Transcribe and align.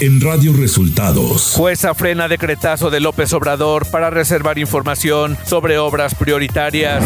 en 0.00 0.20
Radio 0.20 0.54
Resultados. 0.54 1.52
Jueza 1.56 1.94
frena 1.94 2.26
decretazo 2.26 2.90
de 2.90 3.00
López 3.00 3.32
Obrador 3.34 3.86
para 3.90 4.08
reservar 4.08 4.58
información 4.58 5.36
sobre 5.44 5.78
obras 5.78 6.14
prioritarias. 6.14 7.04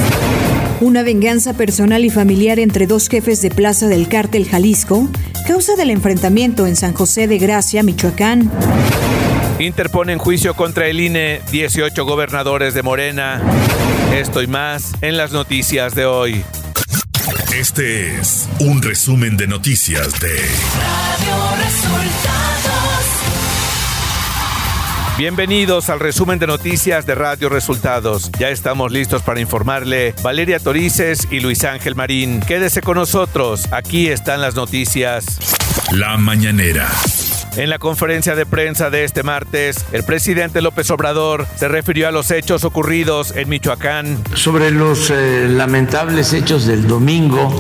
Una 0.81 1.03
venganza 1.03 1.55
personal 1.55 2.05
y 2.05 2.11
familiar 2.11 2.61
entre 2.61 2.87
dos 2.87 3.09
jefes 3.09 3.43
de 3.43 3.51
plaza 3.51 3.89
del 3.89 4.09
cártel 4.09 4.49
Jalisco, 4.49 5.09
causa 5.47 5.75
del 5.75 5.91
enfrentamiento 5.91 6.67
en 6.67 6.77
San 6.77 6.95
José 6.95 7.27
de 7.27 7.39
Gracia, 7.39 7.83
Michoacán. 7.83 8.51
Interponen 9.59 10.19
juicio 10.19 10.55
contra 10.55 10.87
el 10.87 11.01
INE 11.01 11.41
18 11.51 12.05
gobernadores 12.05 12.75
de 12.75 12.83
Morena. 12.83 13.43
Esto 14.15 14.41
y 14.41 14.47
más 14.47 14.93
en 15.01 15.17
las 15.17 15.33
noticias 15.33 15.95
de 15.95 16.07
hoy. 16.07 16.45
Este 17.53 18.19
es 18.19 18.49
un 18.59 18.83
resumen 18.83 19.37
de 19.37 19.47
noticias 19.47 20.21
de 20.21 20.29
Radio 20.29 21.65
Resultados. 21.65 22.74
Bienvenidos 25.17 25.91
al 25.91 26.01
resumen 26.01 26.41
de 26.41 26.49
noticias 26.49 27.07
de 27.07 27.15
Radio 27.15 27.49
Resultados. 27.49 28.33
Ya 28.37 28.49
estamos 28.49 28.91
listos 28.91 29.23
para 29.23 29.39
informarle 29.39 30.13
Valeria 30.25 30.59
Torices 30.59 31.29
y 31.31 31.39
Luis 31.39 31.63
Ángel 31.63 31.95
Marín. 31.95 32.41
Quédese 32.41 32.81
con 32.81 32.97
nosotros, 32.97 33.69
aquí 33.71 34.09
están 34.09 34.41
las 34.41 34.57
noticias. 34.57 35.25
La 35.93 36.17
mañanera. 36.17 36.91
En 37.57 37.71
la 37.71 37.79
conferencia 37.79 38.35
de 38.35 38.45
prensa 38.45 38.91
de 38.91 39.05
este 39.05 39.23
martes, 39.23 39.87
el 39.93 40.03
presidente 40.03 40.61
López 40.61 40.91
Obrador 40.91 41.47
se 41.55 41.69
refirió 41.69 42.09
a 42.09 42.11
los 42.11 42.33
hechos 42.33 42.65
ocurridos 42.65 43.31
en 43.37 43.49
Michoacán. 43.49 44.21
Sobre 44.35 44.73
los 44.73 45.11
eh, 45.11 45.47
lamentables 45.49 46.33
hechos 46.33 46.67
del 46.67 46.89
domingo 46.89 47.55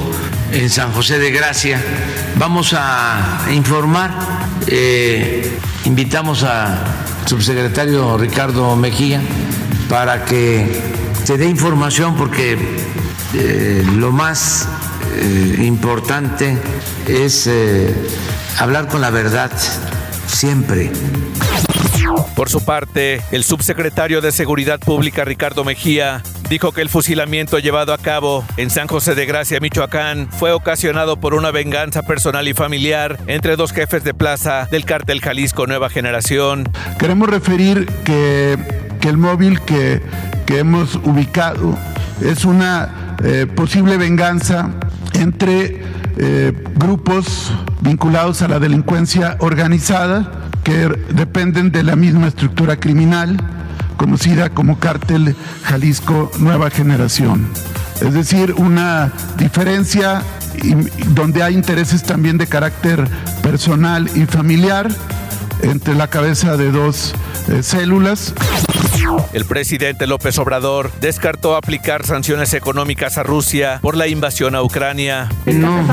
en 0.50 0.68
San 0.68 0.92
José 0.92 1.20
de 1.20 1.30
Gracia, 1.30 1.80
vamos 2.34 2.74
a 2.76 3.46
informar. 3.52 4.10
Eh, 4.66 5.56
invitamos 5.84 6.42
al 6.42 7.03
subsecretario 7.26 8.16
Ricardo 8.18 8.76
Mejía 8.76 9.20
para 9.88 10.24
que 10.24 10.82
se 11.24 11.38
dé 11.38 11.46
información 11.46 12.16
porque 12.16 12.58
eh, 13.34 13.84
lo 13.96 14.12
más 14.12 14.68
importante 15.60 16.58
es 17.06 17.48
hablar 18.58 18.88
con 18.88 19.00
la 19.00 19.10
verdad 19.10 19.52
siempre. 20.26 20.90
Por 22.34 22.50
su 22.50 22.64
parte, 22.64 23.22
el 23.30 23.44
subsecretario 23.44 24.20
de 24.20 24.32
Seguridad 24.32 24.78
Pública 24.80 25.24
Ricardo 25.24 25.64
Mejía 25.64 26.22
dijo 26.48 26.72
que 26.72 26.82
el 26.82 26.88
fusilamiento 26.88 27.58
llevado 27.58 27.92
a 27.92 27.98
cabo 27.98 28.44
en 28.56 28.70
San 28.70 28.86
José 28.86 29.14
de 29.14 29.26
Gracia, 29.26 29.60
Michoacán, 29.60 30.28
fue 30.30 30.52
ocasionado 30.52 31.18
por 31.18 31.34
una 31.34 31.50
venganza 31.50 32.02
personal 32.02 32.46
y 32.48 32.54
familiar 32.54 33.18
entre 33.26 33.56
dos 33.56 33.72
jefes 33.72 34.04
de 34.04 34.14
plaza 34.14 34.68
del 34.70 34.84
cártel 34.84 35.20
Jalisco 35.20 35.66
Nueva 35.66 35.88
Generación. 35.88 36.68
Queremos 36.98 37.28
referir 37.28 37.86
que, 38.04 38.58
el 39.02 39.16
móvil 39.18 39.60
que, 39.60 40.00
hemos 40.48 40.94
ubicado 40.96 41.76
es 42.22 42.44
una 42.44 43.16
eh, 43.24 43.46
posible 43.46 43.96
venganza 43.96 44.70
entre 45.14 45.82
eh, 46.16 46.52
grupos 46.76 47.52
vinculados 47.80 48.40
a 48.42 48.48
la 48.48 48.60
delincuencia 48.60 49.36
organizada 49.40 50.30
que 50.62 50.88
dependen 51.10 51.72
de 51.72 51.82
la 51.82 51.96
misma 51.96 52.28
estructura 52.28 52.76
criminal 52.76 53.36
conocida 53.96 54.50
como 54.50 54.78
Cártel 54.78 55.36
Jalisco 55.64 56.30
Nueva 56.38 56.70
Generación. 56.70 57.48
Es 58.00 58.12
decir, 58.12 58.52
una 58.56 59.12
diferencia 59.38 60.22
donde 61.08 61.42
hay 61.42 61.54
intereses 61.54 62.02
también 62.02 62.38
de 62.38 62.46
carácter 62.46 63.06
personal 63.42 64.08
y 64.14 64.26
familiar 64.26 64.88
entre 65.62 65.94
la 65.94 66.08
cabeza 66.08 66.56
de 66.56 66.70
dos 66.70 67.14
eh, 67.48 67.62
células. 67.62 68.34
El 69.32 69.44
presidente 69.44 70.06
López 70.06 70.38
Obrador 70.38 70.90
descartó 71.00 71.56
aplicar 71.56 72.06
sanciones 72.06 72.54
económicas 72.54 73.18
a 73.18 73.22
Rusia 73.22 73.78
por 73.82 73.96
la 73.96 74.06
invasión 74.06 74.54
a 74.54 74.62
Ucrania. 74.62 75.28
No, 75.46 75.84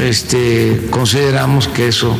este, 0.00 0.86
consideramos 0.90 1.68
que 1.68 1.88
eso 1.88 2.16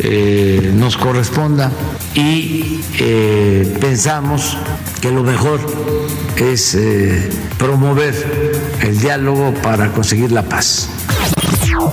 eh, 0.00 0.72
nos 0.74 0.96
corresponda 0.96 1.70
y 2.14 2.80
eh, 2.98 3.76
pensamos 3.80 4.56
que 5.00 5.10
lo 5.10 5.22
mejor 5.22 5.60
es 6.36 6.78
promover 7.58 8.14
el 8.80 8.98
diálogo 8.98 9.54
para 9.62 9.92
conseguir 9.92 10.32
la 10.32 10.42
paz. 10.42 10.88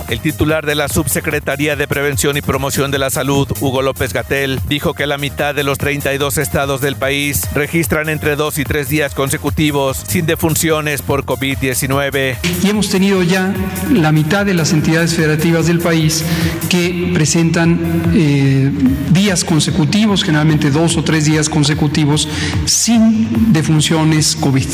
El 0.08 0.20
titular 0.20 0.66
de 0.66 0.74
la 0.74 0.88
Subsecretaría 0.88 1.76
de 1.76 1.86
Prevención 1.86 2.36
y 2.36 2.42
Promoción 2.42 2.90
de 2.90 2.98
la 2.98 3.10
Salud, 3.10 3.48
Hugo 3.60 3.82
López 3.82 4.12
Gatel, 4.12 4.60
dijo 4.68 4.94
que 4.94 5.06
la 5.06 5.18
mitad 5.18 5.54
de 5.54 5.64
los 5.64 5.78
32 5.78 6.38
estados 6.38 6.80
del 6.80 6.96
país 6.96 7.42
registran 7.54 8.08
entre 8.08 8.36
dos 8.36 8.58
y 8.58 8.64
tres 8.64 8.88
días 8.88 9.14
consecutivos 9.14 10.02
sin 10.06 10.26
defunciones 10.26 11.02
por 11.02 11.24
COVID-19. 11.24 12.36
Y 12.62 12.68
hemos 12.68 12.90
tenido 12.90 13.22
ya 13.22 13.54
la 13.92 14.12
mitad 14.12 14.46
de 14.46 14.54
las 14.54 14.72
entidades 14.72 15.14
federativas 15.14 15.66
del 15.66 15.78
país 15.78 16.24
que 16.68 17.10
presentan 17.14 18.12
eh, 18.14 18.70
días 19.12 19.44
consecutivos, 19.44 20.22
generalmente 20.22 20.70
dos 20.70 20.96
o 20.96 21.04
tres 21.04 21.24
días 21.24 21.48
consecutivos, 21.48 22.28
sin 22.64 23.52
defunciones 23.52 24.36
COVID 24.36 24.68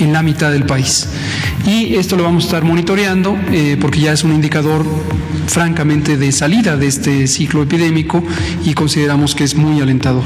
en 0.00 0.12
la 0.12 0.22
mitad 0.22 0.50
del 0.50 0.64
país. 0.64 1.08
Y 1.66 1.94
esto 1.94 2.16
lo 2.16 2.24
vamos 2.24 2.44
a 2.44 2.46
estar 2.48 2.64
monitoreando 2.64 3.38
eh, 3.50 3.76
porque 3.80 4.00
ya 4.00 4.12
es 4.12 4.24
un 4.24 4.32
indicador 4.32 4.71
francamente 5.46 6.16
de 6.16 6.32
salida 6.32 6.76
de 6.76 6.86
este 6.86 7.26
ciclo 7.26 7.62
epidémico 7.62 8.22
y 8.64 8.74
consideramos 8.74 9.34
que 9.34 9.44
es 9.44 9.54
muy 9.54 9.80
alentador. 9.80 10.24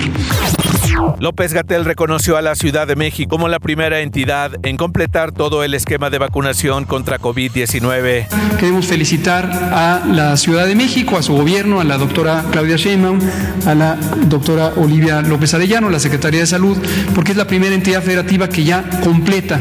López 1.19 1.53
Gatel 1.53 1.84
reconoció 1.84 2.37
a 2.37 2.43
la 2.43 2.55
Ciudad 2.55 2.87
de 2.87 2.97
México 2.97 3.29
como 3.29 3.49
la 3.49 3.59
primera 3.59 4.01
entidad 4.01 4.53
en 4.62 4.77
completar 4.77 5.33
todo 5.33 5.65
el 5.65 5.75
esquema 5.75 6.11
de 6.11 6.19
vacunación 6.19 6.84
contra 6.84 7.19
COVID-19. 7.19 8.27
Queremos 8.59 8.87
felicitar 8.87 9.51
a 9.73 10.05
la 10.07 10.37
Ciudad 10.37 10.67
de 10.67 10.75
México, 10.75 11.17
a 11.17 11.23
su 11.23 11.34
gobierno, 11.34 11.81
a 11.81 11.84
la 11.84 11.99
doctora 11.99 12.45
Claudia 12.51 12.77
Sheinbaum, 12.77 13.19
a 13.67 13.75
la 13.75 13.97
doctora 14.27 14.73
Olivia 14.77 15.23
López 15.23 15.55
Arellano, 15.55 15.91
la 15.91 16.01
Secretaría 16.01 16.41
de 16.41 16.47
Salud, 16.47 16.77
porque 17.15 17.33
es 17.33 17.39
la 17.39 17.47
primera 17.47 17.75
entidad 17.75 18.03
federativa 18.03 18.49
que 18.49 18.65
ya 18.65 18.84
completa 19.03 19.61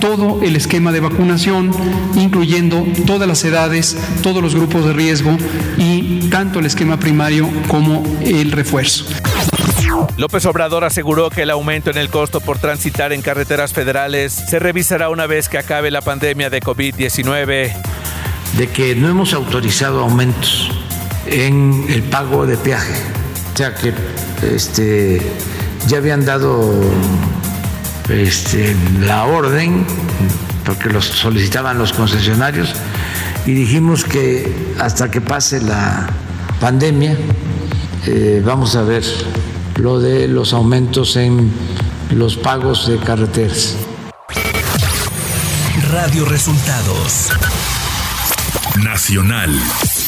todo 0.00 0.40
el 0.42 0.56
esquema 0.56 0.92
de 0.92 1.00
vacunación, 1.00 1.70
incluyendo 2.16 2.84
todas 3.06 3.28
las 3.28 3.44
edades, 3.44 3.96
todos 4.22 4.42
los 4.42 4.54
grupos 4.54 4.84
de 4.86 4.92
riesgo 4.92 5.36
y 5.76 6.28
tanto 6.30 6.58
el 6.58 6.66
esquema 6.66 6.98
primario 6.98 7.48
como 7.68 8.02
el 8.22 8.52
refuerzo. 8.52 9.04
López 10.16 10.44
Obrador 10.46 10.84
aseguró 10.84 11.30
que 11.30 11.42
el 11.42 11.50
aumento 11.50 11.90
en 11.90 11.98
el 11.98 12.08
costo 12.08 12.40
por 12.40 12.58
transitar 12.58 13.12
en 13.12 13.22
carreteras 13.22 13.72
federales 13.72 14.32
se 14.32 14.58
revisará 14.58 15.08
una 15.10 15.26
vez 15.26 15.48
que 15.48 15.58
acabe 15.58 15.90
la 15.90 16.00
pandemia 16.00 16.50
de 16.50 16.60
COVID-19. 16.60 17.72
De 18.56 18.68
que 18.68 18.94
no 18.94 19.08
hemos 19.08 19.32
autorizado 19.32 20.00
aumentos 20.00 20.70
en 21.26 21.86
el 21.88 22.02
pago 22.02 22.46
de 22.46 22.56
peaje. 22.56 22.94
O 23.54 23.56
sea 23.56 23.74
que 23.74 23.92
este, 24.42 25.20
ya 25.86 25.98
habían 25.98 26.24
dado 26.24 26.70
este, 28.10 28.76
la 29.00 29.24
orden, 29.24 29.84
porque 30.64 30.90
los 30.90 31.06
solicitaban 31.06 31.78
los 31.78 31.92
concesionarios, 31.92 32.74
y 33.46 33.52
dijimos 33.52 34.04
que 34.04 34.74
hasta 34.78 35.10
que 35.10 35.20
pase 35.20 35.62
la 35.62 36.06
pandemia 36.60 37.16
eh, 38.06 38.42
vamos 38.44 38.76
a 38.76 38.82
ver 38.82 39.04
lo 39.76 40.00
de 40.00 40.28
los 40.28 40.52
aumentos 40.52 41.16
en 41.16 41.50
los 42.10 42.36
pagos 42.36 42.86
de 42.88 42.98
carreteras. 42.98 43.76
Radio 45.90 46.24
Resultados 46.24 47.30
Nacional. 48.82 49.50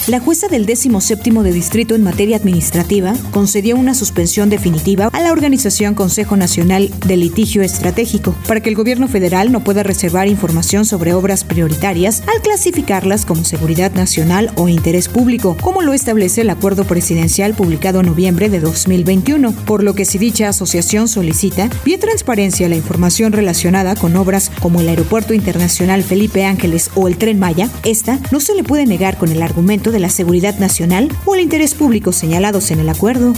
La 0.08 0.18
jueza 0.18 0.48
del 0.48 0.66
17 0.66 1.30
de 1.30 1.52
Distrito 1.52 1.94
en 1.94 2.02
materia 2.02 2.36
administrativa 2.36 3.14
concedió 3.30 3.76
una 3.76 3.94
suspensión 3.94 4.50
definitiva 4.50 5.08
a 5.12 5.20
la 5.20 5.30
organización 5.30 5.94
Consejo 5.94 6.36
Nacional 6.36 6.90
de 7.06 7.16
Litigio 7.16 7.62
Estratégico 7.62 8.34
para 8.48 8.60
que 8.60 8.68
el 8.68 8.74
gobierno 8.74 9.06
federal 9.06 9.52
no 9.52 9.62
pueda 9.62 9.84
reservar 9.84 10.26
información 10.26 10.86
sobre 10.86 11.14
obras 11.14 11.44
prioritarias 11.44 12.24
al 12.26 12.42
clasificarlas 12.42 13.24
como 13.24 13.44
seguridad 13.44 13.92
nacional 13.92 14.50
o 14.56 14.68
interés 14.68 15.06
público, 15.06 15.56
como 15.60 15.82
lo 15.82 15.92
establece 15.92 16.40
el 16.40 16.50
acuerdo 16.50 16.82
presidencial 16.82 17.54
publicado 17.54 18.00
en 18.00 18.06
noviembre 18.06 18.48
de 18.48 18.58
2021, 18.58 19.52
por 19.52 19.84
lo 19.84 19.94
que 19.94 20.04
si 20.04 20.18
dicha 20.18 20.48
asociación 20.48 21.06
solicita 21.06 21.70
vía 21.84 22.00
transparencia 22.00 22.68
la 22.68 22.74
información 22.74 23.32
relacionada 23.32 23.94
con 23.94 24.16
obras 24.16 24.50
como 24.60 24.80
el 24.80 24.88
Aeropuerto 24.88 25.32
Internacional 25.32 26.02
Felipe 26.02 26.44
Ángeles 26.44 26.90
o 26.96 27.06
el 27.06 27.18
Tren 27.18 27.38
Maya, 27.38 27.70
esta 27.84 28.18
no 28.32 28.40
se 28.40 28.56
le 28.56 28.64
puede 28.64 28.84
negar 28.84 29.16
con 29.16 29.30
el 29.30 29.42
argumento 29.42 29.92
de 29.92 30.00
la 30.02 30.10
seguridad 30.10 30.58
nacional 30.58 31.08
o 31.24 31.34
el 31.34 31.40
interés 31.40 31.74
público 31.74 32.12
señalados 32.12 32.70
en 32.70 32.80
el 32.80 32.88
acuerdo. 32.88 33.32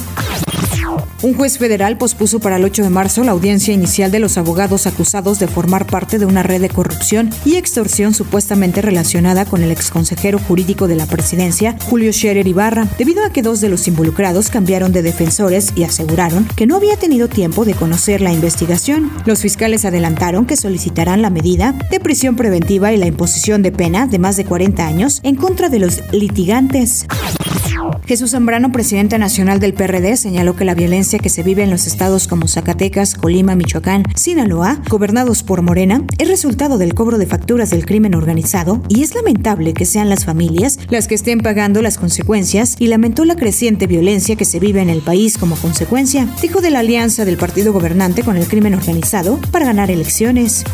Un 1.24 1.32
juez 1.32 1.56
federal 1.56 1.96
pospuso 1.96 2.38
para 2.38 2.56
el 2.56 2.64
8 2.64 2.82
de 2.82 2.90
marzo 2.90 3.24
la 3.24 3.32
audiencia 3.32 3.72
inicial 3.72 4.10
de 4.10 4.18
los 4.18 4.36
abogados 4.36 4.86
acusados 4.86 5.38
de 5.38 5.48
formar 5.48 5.86
parte 5.86 6.18
de 6.18 6.26
una 6.26 6.42
red 6.42 6.60
de 6.60 6.68
corrupción 6.68 7.30
y 7.46 7.56
extorsión 7.56 8.12
supuestamente 8.12 8.82
relacionada 8.82 9.46
con 9.46 9.62
el 9.62 9.70
exconsejero 9.70 10.38
jurídico 10.38 10.86
de 10.86 10.96
la 10.96 11.06
presidencia, 11.06 11.78
Julio 11.84 12.12
Scherer 12.12 12.46
Ibarra, 12.46 12.88
debido 12.98 13.24
a 13.24 13.30
que 13.30 13.40
dos 13.40 13.62
de 13.62 13.70
los 13.70 13.88
involucrados 13.88 14.50
cambiaron 14.50 14.92
de 14.92 15.00
defensores 15.00 15.72
y 15.74 15.84
aseguraron 15.84 16.46
que 16.56 16.66
no 16.66 16.76
había 16.76 16.98
tenido 16.98 17.26
tiempo 17.26 17.64
de 17.64 17.72
conocer 17.72 18.20
la 18.20 18.34
investigación. 18.34 19.10
Los 19.24 19.40
fiscales 19.40 19.86
adelantaron 19.86 20.44
que 20.44 20.58
solicitarán 20.58 21.22
la 21.22 21.30
medida 21.30 21.74
de 21.90 22.00
prisión 22.00 22.36
preventiva 22.36 22.92
y 22.92 22.98
la 22.98 23.06
imposición 23.06 23.62
de 23.62 23.72
pena 23.72 24.06
de 24.06 24.18
más 24.18 24.36
de 24.36 24.44
40 24.44 24.86
años 24.86 25.20
en 25.22 25.36
contra 25.36 25.70
de 25.70 25.78
los 25.78 26.02
litigantes. 26.12 27.06
Jesús 28.06 28.32
Zambrano, 28.32 28.72
presidente 28.72 29.18
nacional 29.18 29.60
del 29.60 29.74
PRD, 29.74 30.16
señaló 30.16 30.56
que 30.56 30.64
la 30.64 30.74
violencia 30.74 31.18
que 31.18 31.28
se 31.28 31.42
vive 31.42 31.62
en 31.62 31.70
los 31.70 31.86
estados 31.86 32.28
como 32.28 32.48
Zacatecas, 32.48 33.14
Colima, 33.14 33.54
Michoacán, 33.54 34.04
Sinaloa, 34.14 34.80
gobernados 34.88 35.42
por 35.42 35.62
Morena, 35.62 36.02
es 36.18 36.28
resultado 36.28 36.78
del 36.78 36.94
cobro 36.94 37.18
de 37.18 37.26
facturas 37.26 37.70
del 37.70 37.86
crimen 37.86 38.14
organizado 38.14 38.82
y 38.88 39.02
es 39.02 39.14
lamentable 39.14 39.74
que 39.74 39.86
sean 39.86 40.10
las 40.10 40.24
familias 40.24 40.78
las 40.90 41.08
que 41.08 41.14
estén 41.14 41.40
pagando 41.40 41.82
las 41.82 41.98
consecuencias 41.98 42.76
y 42.78 42.88
lamentó 42.88 43.24
la 43.24 43.36
creciente 43.36 43.86
violencia 43.86 44.36
que 44.36 44.44
se 44.44 44.60
vive 44.60 44.80
en 44.80 44.90
el 44.90 45.00
país 45.00 45.38
como 45.38 45.56
consecuencia, 45.56 46.28
dijo 46.42 46.60
de 46.60 46.70
la 46.70 46.80
alianza 46.80 47.24
del 47.24 47.36
partido 47.36 47.72
gobernante 47.72 48.22
con 48.22 48.36
el 48.36 48.46
crimen 48.46 48.74
organizado 48.74 49.38
para 49.50 49.66
ganar 49.66 49.90
elecciones. 49.90 50.64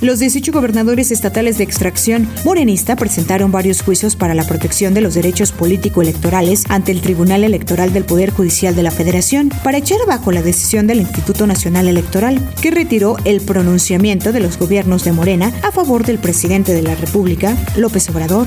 Los 0.00 0.20
18 0.20 0.52
gobernadores 0.52 1.10
estatales 1.10 1.58
de 1.58 1.64
extracción 1.64 2.28
morenista 2.44 2.96
presentaron 2.96 3.50
varios 3.50 3.82
juicios 3.82 4.16
para 4.16 4.34
la 4.34 4.44
protección 4.44 4.94
de 4.94 5.00
los 5.00 5.14
derechos 5.14 5.52
político-electorales 5.52 6.64
ante 6.68 6.92
el 6.92 7.00
Tribunal 7.00 7.44
Electoral 7.44 7.92
del 7.92 8.04
Poder 8.04 8.30
Judicial 8.30 8.74
de 8.74 8.82
la 8.82 8.90
Federación 8.90 9.50
para 9.64 9.78
echar 9.78 10.00
abajo 10.02 10.32
la 10.32 10.42
decisión 10.42 10.86
del 10.86 11.00
Instituto 11.00 11.46
Nacional 11.46 11.88
Electoral, 11.88 12.40
que 12.62 12.70
retiró 12.70 13.16
el 13.24 13.40
pronunciamiento 13.40 14.32
de 14.32 14.40
los 14.40 14.58
gobiernos 14.58 15.04
de 15.04 15.12
Morena 15.12 15.52
a 15.62 15.72
favor 15.72 16.04
del 16.04 16.18
presidente 16.18 16.72
de 16.72 16.82
la 16.82 16.94
República, 16.94 17.56
López 17.76 18.08
Obrador. 18.10 18.46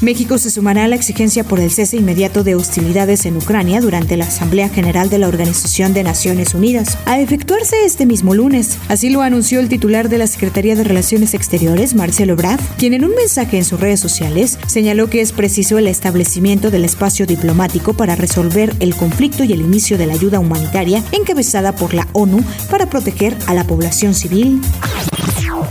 México 0.00 0.38
se 0.38 0.50
sumará 0.50 0.84
a 0.84 0.88
la 0.88 0.96
exigencia 0.96 1.44
por 1.44 1.60
el 1.60 1.70
cese 1.70 1.96
inmediato 1.96 2.44
de 2.44 2.54
hostilidades 2.54 3.26
en 3.26 3.36
Ucrania 3.36 3.80
durante 3.80 4.16
la 4.16 4.24
Asamblea 4.24 4.68
General 4.68 5.10
de 5.10 5.18
la 5.18 5.28
Organización 5.28 5.92
de 5.92 6.02
Naciones 6.02 6.54
Unidas, 6.54 6.98
a 7.06 7.20
efectuarse 7.20 7.76
este 7.84 8.06
mismo 8.06 8.34
lunes. 8.34 8.78
Así 8.88 9.10
lo 9.10 9.22
anunció 9.22 9.60
el 9.60 9.68
titular 9.68 10.08
de 10.08 10.18
la 10.18 10.26
Secretaría 10.26 10.76
de 10.76 10.84
Relaciones 10.84 11.34
Exteriores, 11.34 11.94
Marcelo 11.94 12.36
Brad, 12.36 12.60
quien 12.78 12.94
en 12.94 13.04
un 13.04 13.14
mensaje 13.14 13.58
en 13.58 13.64
sus 13.64 13.80
redes 13.80 14.00
sociales 14.00 14.58
señaló 14.66 15.10
que 15.10 15.20
es 15.20 15.32
preciso 15.32 15.78
el 15.78 15.86
establecimiento 15.86 16.70
del 16.70 16.84
espacio 16.84 17.26
diplomático 17.26 17.94
para 17.94 18.16
resolver 18.16 18.74
el 18.80 18.94
conflicto 18.94 19.44
y 19.44 19.52
el 19.52 19.60
inicio 19.60 19.98
de 19.98 20.06
la 20.06 20.14
ayuda 20.14 20.40
humanitaria 20.40 21.02
encabezada 21.12 21.74
por 21.74 21.94
la 21.94 22.06
ONU 22.12 22.44
para 22.70 22.86
proteger 22.86 23.36
a 23.46 23.54
la 23.54 23.64
población 23.64 24.14
civil. 24.14 24.60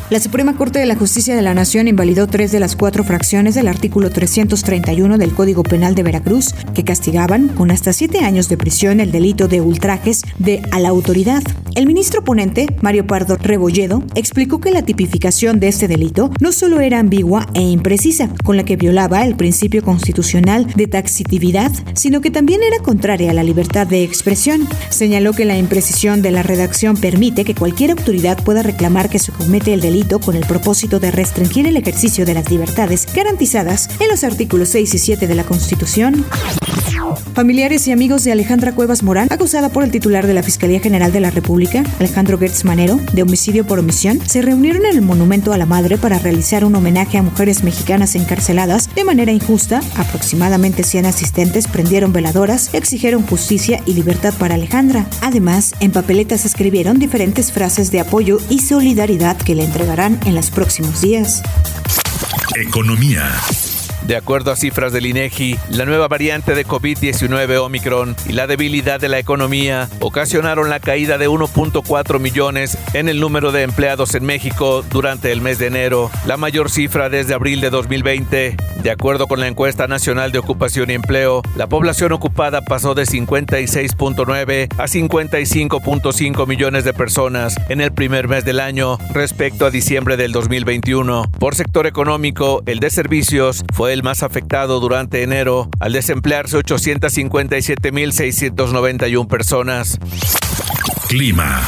La 0.10 0.20
Suprema 0.20 0.56
Corte 0.56 0.80
de 0.80 0.88
la 0.88 0.96
Justicia 0.96 1.36
de 1.36 1.44
la 1.44 1.54
Nación 1.54 1.88
invalidó 1.88 2.26
tres 2.26 2.52
de 2.52 2.60
las 2.60 2.76
cuatro 2.76 3.04
fracciones 3.04 3.54
del 3.54 3.68
artículo 3.68 4.10
331 4.10 5.20
del 5.20 5.36
Código 5.36 5.62
Penal 5.62 5.94
de 5.94 6.02
Veracruz 6.02 6.56
que 6.74 6.84
castigaban 6.84 7.50
con 7.50 7.70
hasta 7.70 7.94
siete 7.94 8.22
años 8.22 8.50
de 8.50 8.58
prisión 8.58 9.02
el 9.02 9.12
delito 9.12 9.48
de 9.48 9.62
ultrajes 9.62 10.24
de 10.40 10.64
a 10.72 10.80
la 10.80 10.90
autoridad. 10.90 11.44
El 11.76 11.86
ministro 11.86 12.24
ponente, 12.24 12.66
Mario 12.82 13.06
Pardo 13.06 13.38
Rebolledo, 13.38 14.04
explicó 14.16 14.60
que 14.60 14.72
la 14.72 14.82
tipificación 14.82 15.60
de 15.60 15.68
este 15.68 15.88
delito 15.88 16.32
no 16.40 16.54
solo 16.54 16.82
era 16.82 16.98
ambigua 16.98 17.48
e 17.54 17.62
imprecisa, 17.62 18.30
con 18.44 18.58
la 18.58 18.66
que 18.66 18.78
violaba 18.78 19.24
el 19.24 19.36
principio 19.36 19.84
constitucional 19.84 20.66
de 20.74 20.88
taxitividad, 20.88 21.72
sino 21.94 22.20
que 22.20 22.32
también 22.32 22.64
era 22.64 22.80
contraria 22.80 23.30
a 23.30 23.36
la 23.36 23.44
libertad 23.44 23.86
de 23.86 24.04
expresión. 24.04 24.68
Señaló 24.90 25.34
que 25.34 25.46
la 25.46 25.60
imprecisión 25.60 26.24
de 26.24 26.32
la 26.32 26.42
redacción 26.42 26.98
permite 26.98 27.46
que 27.46 27.54
cualquier 27.54 27.92
autoridad 27.92 28.44
pueda 28.44 28.64
reclamar 28.64 29.10
que 29.10 29.20
se 29.20 29.32
comete 29.32 29.72
el 29.72 29.82
delito 29.82 29.99
con 30.07 30.36
el 30.36 30.46
propósito 30.46 31.00
de 31.00 31.12
restringir 31.12 31.68
el 31.68 31.75
ejercicio 31.75 32.25
de 32.25 32.34
las 32.34 32.50
libertades 32.50 33.06
garantizadas 33.13 33.90
en 34.00 34.07
los 34.07 34.24
artículos 34.24 34.69
6 34.69 34.94
y 34.94 34.98
7 34.98 35.28
de 35.28 35.36
la 35.36 35.44
Constitución. 35.44 36.25
Familiares 37.34 37.88
y 37.88 37.92
amigos 37.92 38.24
de 38.24 38.31
Alejandra 38.31 38.74
Cuevas 38.74 39.04
Morán, 39.04 39.28
acusada 39.31 39.69
por 39.69 39.84
el 39.84 39.92
titular 39.92 40.28
de 40.28 40.34
la 40.34 40.44
Fiscalía 40.44 40.80
General 40.80 41.12
de 41.12 41.19
la 41.19 41.31
República, 41.31 41.84
Alejandro 42.00 42.38
Gertz 42.38 42.66
Manero, 42.66 42.98
de 43.13 43.24
homicidio 43.24 43.66
por 43.66 43.80
omisión, 43.80 44.19
se 44.25 44.42
reunieron 44.42 44.86
en 44.86 44.96
el 44.96 45.01
Monumento 45.01 45.54
a 45.54 45.57
la 45.57 45.66
Madre 45.66 45.98
para 45.98 46.19
realizar 46.19 46.66
un 46.66 46.75
homenaje 46.75 47.18
a 47.18 47.24
mujeres 47.24 47.63
mexicanas 47.63 48.16
encarceladas 48.16 48.94
de 48.96 49.04
manera 49.04 49.31
injusta. 49.31 49.81
Aproximadamente 49.96 50.84
100 50.84 51.06
asistentes 51.06 51.68
prendieron 51.68 52.13
veladoras, 52.13 52.74
exigieron 52.74 53.25
justicia 53.25 53.81
y 53.86 53.94
libertad 53.94 54.34
para 54.38 54.56
Alejandra. 54.56 55.06
Además, 55.22 55.74
en 55.80 55.92
papeletas 55.92 56.46
escribieron 56.46 57.00
diferentes 57.00 57.51
frases 57.51 57.92
de 57.92 58.00
apoyo 58.00 58.40
y 58.50 58.60
solidaridad 58.60 59.38
que 59.38 59.56
le 59.56 59.63
entregarán 59.89 60.19
en 60.27 60.36
los 60.36 60.51
próximos 60.51 61.01
días. 61.01 61.41
Economía. 62.56 63.24
De 64.10 64.16
acuerdo 64.16 64.52
a 64.52 64.56
cifras 64.56 64.92
del 64.92 65.06
INEGI, 65.06 65.56
la 65.70 65.86
nueva 65.86 66.08
variante 66.08 66.56
de 66.56 66.66
COVID-19 66.66 67.60
Omicron 67.60 68.16
y 68.28 68.32
la 68.32 68.48
debilidad 68.48 69.00
de 69.00 69.08
la 69.08 69.20
economía 69.20 69.88
ocasionaron 70.00 70.68
la 70.68 70.80
caída 70.80 71.20
de 71.20 71.30
1.4 71.30 72.20
millones 72.20 72.76
en 72.96 73.08
el 73.08 73.20
número 73.20 73.52
de 73.52 73.62
empleados 73.62 74.16
en 74.16 74.26
México 74.26 74.84
durante 74.90 75.32
el 75.32 75.42
mes 75.42 75.60
de 75.60 75.68
enero, 75.68 76.10
la 76.26 76.38
mayor 76.38 76.72
cifra 76.72 77.10
desde 77.10 77.36
abril 77.36 77.62
de 77.62 77.70
2020. 77.70 78.58
De 78.82 78.92
acuerdo 78.92 79.28
con 79.28 79.42
la 79.42 79.48
encuesta 79.48 79.86
nacional 79.88 80.32
de 80.32 80.40
ocupación 80.40 80.90
y 80.90 80.94
empleo, 80.94 81.44
la 81.56 81.68
población 81.68 82.12
ocupada 82.12 82.62
pasó 82.62 82.96
de 82.96 83.04
56.9 83.04 84.70
a 84.76 84.86
55.5 84.86 86.48
millones 86.48 86.84
de 86.84 86.94
personas 86.94 87.56
en 87.70 87.80
el 87.80 87.92
primer 87.92 88.28
mes 88.28 88.44
del 88.44 88.60
año 88.60 88.98
respecto 89.14 89.68
a 89.68 89.70
diciembre 89.70 90.18
del 90.18 90.32
2021. 90.32 91.30
Por 91.38 91.54
sector 91.54 91.86
económico, 91.86 92.64
el 92.66 92.80
de 92.80 92.90
servicios 92.90 93.66
fue 93.74 93.99
más 94.04 94.24
afectado 94.24 94.80
durante 94.80 95.24
enero, 95.24 95.69
al 95.80 95.94
desemplearse 95.94 96.57
857.691 96.57 99.28
personas. 99.28 100.00
Clima. 101.07 101.62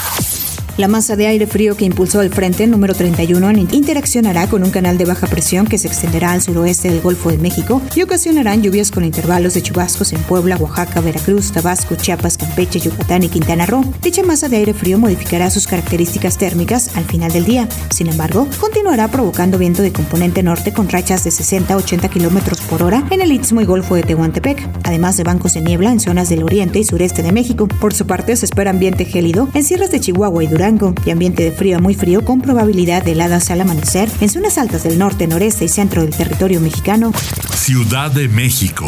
La 0.78 0.88
masa 0.88 1.18
de 1.18 1.28
aire 1.28 1.48
frío 1.48 1.76
que 1.76 1.84
impulsó 1.84 2.22
el 2.22 2.34
frente 2.34 2.66
número 2.66 2.94
31 2.94 3.52
interaccionará 3.72 4.48
con 4.48 4.64
un 4.64 4.72
canal 4.72 4.98
de 4.98 5.04
baja 5.04 5.28
presión 5.28 5.68
que 5.68 5.78
se 5.78 5.88
extenderá 5.88 6.32
al 6.32 6.42
suroeste 6.42 6.90
del 6.90 7.02
Golfo 7.02 7.30
de 7.30 7.38
México 7.38 7.82
y 7.94 8.02
ocasionarán 8.02 8.64
lluvias 8.64 8.90
con 8.90 9.04
intervalos 9.04 9.54
de 9.54 9.62
chubascos 9.62 10.14
en 10.14 10.22
Puebla, 10.22 10.56
Oaxaca, 10.56 11.02
Veracruz, 11.02 11.52
Tabasco, 11.52 11.96
Chiapas, 11.96 12.38
Campeche, 12.38 12.80
Yucatán 12.80 13.24
y 13.24 13.30
Quintana 13.30 13.66
Roo. 13.66 13.84
Dicha 14.02 14.24
masa 14.24 14.48
de 14.48 14.58
aire 14.58 14.74
frío 14.74 14.98
modificará 14.98 15.50
sus 15.50 15.68
características 15.68 16.38
térmicas 16.38 16.96
al 16.96 17.04
final 17.04 17.34
del 17.34 17.44
día. 17.44 17.68
Sin 17.90 18.08
embargo, 18.08 18.48
continuará 18.60 19.10
provocando 19.10 19.58
viento 19.58 19.82
de 19.82 19.92
componente 19.92 20.42
norte 20.42 20.72
con 20.72 20.88
rachas 20.88 21.26
de 21.26 21.32
60 21.32 21.74
a 21.74 21.78
80 21.78 22.08
kilómetros 22.08 22.62
por 22.62 22.82
hora 22.82 23.06
en 23.12 23.22
el 23.22 23.34
Istmo 23.34 23.60
y 23.60 23.66
Golfo 23.66 23.96
de 23.96 24.04
Tehuantepec, 24.04 24.70
además 24.84 25.18
de 25.18 25.24
bancos 25.24 25.54
de 25.54 25.62
niebla 25.62 25.92
en 25.92 26.00
zonas 26.00 26.30
del 26.30 26.44
oriente 26.44 26.80
y 26.80 26.86
sureste 26.86 27.24
de 27.24 27.34
México. 27.34 27.68
Por 27.68 27.94
su 27.94 28.08
parte, 28.08 28.36
se 28.38 28.46
espera 28.46 28.72
ambiente 28.72 29.04
gélido 29.04 29.50
en 29.54 29.66
sierras 29.66 29.92
de 29.92 30.00
Chihuahua 30.00 30.44
y 30.44 30.48
Durango 30.48 30.61
y 31.06 31.12
ambiente 31.12 31.44
de 31.44 31.52
frío 31.52 31.78
a 31.78 31.80
muy 31.80 31.96
frío 31.96 32.24
con 32.24 32.42
probabilidad 32.42 33.04
de 33.04 33.14
heladas 33.14 33.50
al 33.50 33.62
amanecer 33.62 34.10
en 34.22 34.30
zonas 34.30 34.58
altas 34.58 34.84
del 34.84 35.00
norte, 35.00 35.28
noreste 35.28 35.66
y 35.66 35.70
centro 35.70 36.04
del 36.04 36.16
territorio 36.16 36.62
mexicano. 36.62 37.12
Ciudad 37.56 38.12
de 38.12 38.28
México. 38.28 38.88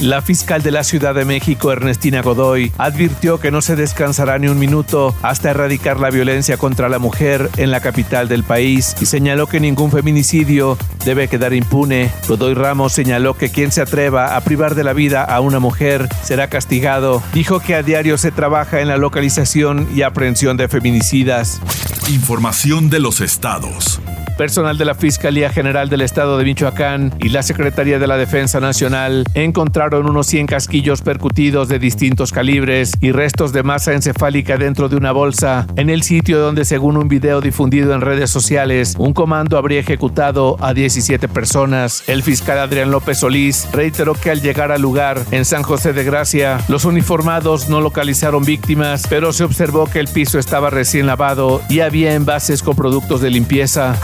La 0.00 0.22
fiscal 0.22 0.62
de 0.62 0.70
la 0.70 0.82
Ciudad 0.82 1.14
de 1.14 1.26
México, 1.26 1.72
Ernestina 1.72 2.22
Godoy, 2.22 2.72
advirtió 2.78 3.38
que 3.38 3.50
no 3.50 3.60
se 3.60 3.76
descansará 3.76 4.38
ni 4.38 4.48
un 4.48 4.58
minuto 4.58 5.14
hasta 5.20 5.50
erradicar 5.50 6.00
la 6.00 6.08
violencia 6.08 6.56
contra 6.56 6.88
la 6.88 6.98
mujer 6.98 7.50
en 7.58 7.70
la 7.70 7.80
capital 7.80 8.26
del 8.26 8.42
país 8.42 8.96
y 9.02 9.04
señaló 9.04 9.46
que 9.46 9.60
ningún 9.60 9.90
feminicidio 9.90 10.78
debe 11.04 11.28
quedar 11.28 11.52
impune. 11.52 12.10
Godoy 12.28 12.54
Ramos 12.54 12.94
señaló 12.94 13.34
que 13.34 13.50
quien 13.50 13.72
se 13.72 13.82
atreva 13.82 14.36
a 14.36 14.40
privar 14.40 14.74
de 14.74 14.84
la 14.84 14.94
vida 14.94 15.22
a 15.22 15.40
una 15.40 15.58
mujer 15.58 16.08
será 16.22 16.48
castigado. 16.48 17.22
Dijo 17.34 17.60
que 17.60 17.74
a 17.74 17.82
diario 17.82 18.16
se 18.16 18.32
trabaja 18.32 18.80
en 18.80 18.88
la 18.88 18.96
localización 18.96 19.86
y 19.94 20.00
aprehensión 20.00 20.56
de 20.56 20.68
feminicidas. 20.68 21.60
Información 22.08 22.88
de 22.88 23.00
los 23.00 23.20
estados. 23.20 24.00
Personal 24.40 24.78
de 24.78 24.86
la 24.86 24.94
Fiscalía 24.94 25.50
General 25.50 25.90
del 25.90 26.00
Estado 26.00 26.38
de 26.38 26.44
Michoacán 26.44 27.12
y 27.20 27.28
la 27.28 27.42
Secretaría 27.42 27.98
de 27.98 28.06
la 28.06 28.16
Defensa 28.16 28.58
Nacional 28.58 29.26
encontraron 29.34 30.08
unos 30.08 30.28
100 30.28 30.46
casquillos 30.46 31.02
percutidos 31.02 31.68
de 31.68 31.78
distintos 31.78 32.32
calibres 32.32 32.94
y 33.02 33.12
restos 33.12 33.52
de 33.52 33.62
masa 33.62 33.92
encefálica 33.92 34.56
dentro 34.56 34.88
de 34.88 34.96
una 34.96 35.12
bolsa 35.12 35.66
en 35.76 35.90
el 35.90 36.02
sitio 36.02 36.38
donde, 36.38 36.64
según 36.64 36.96
un 36.96 37.06
video 37.06 37.42
difundido 37.42 37.92
en 37.92 38.00
redes 38.00 38.30
sociales, 38.30 38.94
un 38.96 39.12
comando 39.12 39.58
habría 39.58 39.80
ejecutado 39.80 40.56
a 40.60 40.72
17 40.72 41.28
personas. 41.28 42.02
El 42.08 42.22
fiscal 42.22 42.60
Adrián 42.60 42.90
López 42.90 43.18
Solís 43.18 43.68
reiteró 43.74 44.14
que 44.14 44.30
al 44.30 44.40
llegar 44.40 44.72
al 44.72 44.80
lugar 44.80 45.20
en 45.32 45.44
San 45.44 45.62
José 45.62 45.92
de 45.92 46.04
Gracia, 46.04 46.64
los 46.68 46.86
uniformados 46.86 47.68
no 47.68 47.82
localizaron 47.82 48.46
víctimas, 48.46 49.04
pero 49.06 49.34
se 49.34 49.44
observó 49.44 49.84
que 49.84 50.00
el 50.00 50.08
piso 50.08 50.38
estaba 50.38 50.70
recién 50.70 51.06
lavado 51.06 51.60
y 51.68 51.80
había 51.80 52.14
envases 52.14 52.62
con 52.62 52.74
productos 52.74 53.20
de 53.20 53.28
limpieza. 53.28 54.00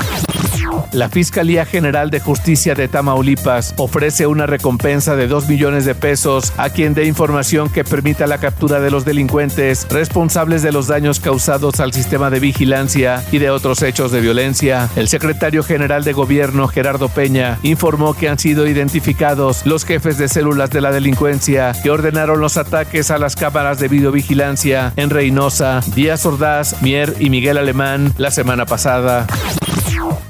La 0.93 1.09
Fiscalía 1.09 1.67
General 1.67 2.11
de 2.11 2.21
Justicia 2.21 2.75
de 2.75 2.89
Tamaulipas 2.89 3.75
ofrece 3.77 4.27
una 4.27 4.47
recompensa 4.47 5.17
de 5.17 5.27
2 5.27 5.49
millones 5.49 5.85
de 5.85 5.95
pesos 5.95 6.53
a 6.57 6.71
quien 6.71 6.95
dé 6.95 7.05
información 7.05 7.69
que 7.69 7.85
permita 7.85 8.27
la 8.27 8.39
captura 8.39 8.81
de 8.81 8.91
los 8.91 9.05
delincuentes 9.05 9.87
responsables 9.91 10.63
de 10.63 10.73
los 10.73 10.87
daños 10.87 11.21
causados 11.21 11.81
al 11.81 11.93
sistema 11.93 12.31
de 12.31 12.41
vigilancia 12.41 13.23
y 13.31 13.39
de 13.39 13.51
otros 13.51 13.83
hechos 13.83 14.11
de 14.11 14.21
violencia. 14.21 14.89
El 14.97 15.09
secretario 15.09 15.63
general 15.63 16.05
de 16.05 16.13
gobierno, 16.13 16.69
Gerardo 16.69 17.09
Peña, 17.09 17.59
informó 17.63 18.15
que 18.15 18.29
han 18.29 18.39
sido 18.39 18.67
identificados 18.67 19.67
los 19.67 19.85
jefes 19.85 20.19
de 20.19 20.29
células 20.29 20.71
de 20.71 20.81
la 20.81 20.93
delincuencia 20.93 21.75
que 21.83 21.91
ordenaron 21.91 22.41
los 22.41 22.57
ataques 22.57 23.11
a 23.11 23.19
las 23.19 23.37
cámaras 23.37 23.79
de 23.79 23.89
videovigilancia 23.89 24.93
en 24.97 25.11
Reynosa, 25.11 25.81
Díaz 25.95 26.25
Ordaz, 26.27 26.81
Mier 26.83 27.15
y 27.19 27.31
Miguel 27.31 27.59
Alemán 27.59 28.15
la 28.17 28.31
semana 28.31 28.67
pasada. 28.67 29.27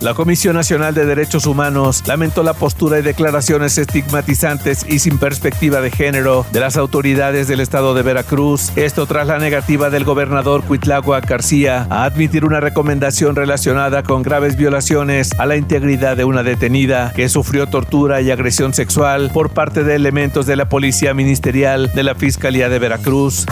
La 0.07 0.15
Comisión 0.15 0.55
Nacional 0.55 0.95
de 0.95 1.05
Derechos 1.05 1.47
Humanos 1.47 2.05
lamentó 2.07 2.45
la 2.45 2.55
postura 2.55 3.01
y 3.01 3.03
declaraciones 3.03 3.77
estigmatizantes 3.77 4.87
y 4.89 5.01
sin 5.01 5.19
perspectiva 5.19 5.81
de 5.81 5.91
género 5.91 6.47
de 6.53 6.61
las 6.61 6.77
autoridades 6.77 7.49
del 7.49 7.59
estado 7.59 7.93
de 7.93 8.03
Veracruz, 8.03 8.71
esto 8.77 9.07
tras 9.07 9.27
la 9.27 9.41
negativa 9.41 9.91
del 9.91 10.05
gobernador 10.05 10.63
Cuitlagua 10.63 11.23
García 11.23 11.89
a 11.91 12.05
admitir 12.05 12.45
una 12.45 12.61
recomendación 12.61 13.35
relacionada 13.35 14.05
con 14.05 14.23
graves 14.23 14.57
violaciones 14.57 15.33
a 15.41 15.47
la 15.47 15.57
integridad 15.57 16.17
de 16.17 16.23
una 16.23 16.45
detenida 16.45 17.13
que 17.13 17.29
sufrió 17.29 17.67
tortura 17.67 18.21
y 18.21 18.31
agresión 18.31 18.75
sexual 18.75 19.33
por 19.35 19.51
parte 19.51 19.83
de 19.83 19.97
elementos 19.97 20.47
de 20.47 20.55
la 20.55 20.69
Policía 20.69 21.15
Ministerial 21.15 21.91
de 21.93 22.05
la 22.05 22.15
Fiscalía 22.15 22.69
de 22.69 22.79
Veracruz. 22.79 23.45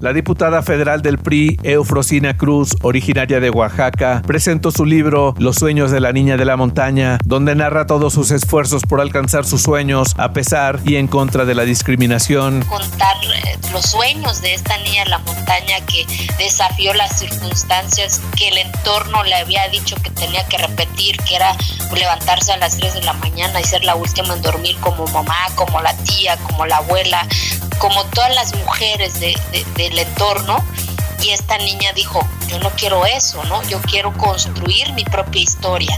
La 0.00 0.12
diputada 0.12 0.62
federal 0.62 1.02
del 1.02 1.18
PRI, 1.18 1.58
Eufrosina 1.62 2.36
Cruz, 2.36 2.76
originaria 2.82 3.40
de 3.40 3.50
Oaxaca, 3.50 4.22
presentó 4.26 4.70
su 4.70 4.84
libro 4.84 5.34
Los 5.38 5.56
sueños 5.56 5.90
de 5.90 6.00
la 6.00 6.12
niña 6.12 6.36
de 6.36 6.44
la 6.44 6.56
montaña, 6.56 7.18
donde 7.24 7.54
narra 7.54 7.86
todos 7.86 8.12
sus 8.12 8.30
esfuerzos 8.30 8.82
por 8.82 9.00
alcanzar 9.00 9.44
sus 9.44 9.62
sueños 9.62 10.14
a 10.16 10.32
pesar 10.32 10.80
y 10.84 10.96
en 10.96 11.06
contra 11.06 11.44
de 11.44 11.54
la 11.54 11.64
discriminación. 11.64 12.62
Contar 12.68 13.16
eh, 13.24 13.58
los 13.72 13.82
sueños 13.82 14.40
de 14.40 14.54
esta 14.54 14.76
niña 14.78 15.04
de 15.04 15.10
la 15.10 15.18
montaña 15.18 15.76
que 15.86 16.06
desafió 16.38 16.94
las 16.94 17.18
circunstancias 17.18 18.21
que 18.36 18.48
el 18.48 18.58
entorno 18.58 19.22
le 19.24 19.34
había 19.34 19.68
dicho 19.68 19.96
que 19.96 20.10
tenía 20.10 20.44
que 20.46 20.58
repetir, 20.58 21.16
que 21.18 21.36
era 21.36 21.56
levantarse 21.94 22.52
a 22.52 22.56
las 22.56 22.76
3 22.76 22.94
de 22.94 23.02
la 23.02 23.12
mañana 23.14 23.60
y 23.60 23.64
ser 23.64 23.84
la 23.84 23.94
última 23.94 24.34
en 24.34 24.42
dormir 24.42 24.76
como 24.80 25.06
mamá, 25.08 25.46
como 25.54 25.80
la 25.80 25.94
tía, 25.98 26.36
como 26.38 26.66
la 26.66 26.78
abuela, 26.78 27.26
como 27.78 28.04
todas 28.06 28.34
las 28.34 28.54
mujeres 28.54 29.20
de, 29.20 29.36
del 29.76 29.98
entorno 29.98 30.64
y 31.22 31.30
esta 31.30 31.56
niña 31.58 31.92
dijo, 31.94 32.26
yo 32.48 32.58
no 32.58 32.70
quiero 32.70 33.06
eso, 33.06 33.44
¿no? 33.44 33.62
Yo 33.68 33.80
quiero 33.80 34.12
construir 34.14 34.92
mi 34.94 35.04
propia 35.04 35.40
historia. 35.40 35.96